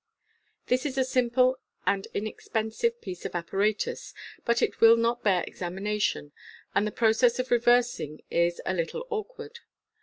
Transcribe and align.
This 0.65 0.83
is 0.87 0.97
a 0.97 1.03
simple 1.05 1.59
and 1.85 2.07
inexpensive 2.15 2.99
piece 3.01 3.23
of 3.23 3.35
apparatus, 3.35 4.15
but 4.45 4.63
it 4.63 4.81
will 4.81 4.97
not 4.97 5.23
bear 5.23 5.43
examination, 5.43 6.31
and 6.73 6.87
the 6.87 6.91
process 6.91 7.37
of 7.37 7.51
reversing 7.51 8.23
is 8.31 8.59
a 8.65 8.73
little 8.73 9.05
awkward. 9.11 9.59